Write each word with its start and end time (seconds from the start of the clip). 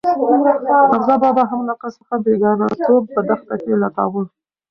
حمزه 0.91 1.15
بابا 1.23 1.43
هم 1.51 1.61
له 1.67 1.73
عقل 1.75 1.89
څخه 1.99 2.15
بېګانه 2.25 2.65
توب 2.85 3.03
په 3.13 3.21
دښته 3.29 3.55
کې 3.63 3.73
لټاوه. 3.81 4.21